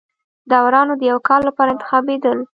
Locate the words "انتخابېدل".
1.71-2.37